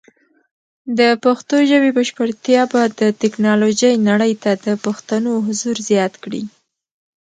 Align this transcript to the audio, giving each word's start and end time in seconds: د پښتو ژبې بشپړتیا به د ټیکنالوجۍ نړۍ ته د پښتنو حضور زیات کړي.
د 0.97 1.01
پښتو 1.23 1.55
ژبې 1.69 1.91
بشپړتیا 1.97 2.61
به 2.71 2.81
د 2.99 3.01
ټیکنالوجۍ 3.21 3.93
نړۍ 4.09 4.33
ته 4.43 4.51
د 4.65 4.67
پښتنو 4.85 5.31
حضور 5.47 5.75
زیات 5.89 6.13
کړي. 6.23 6.43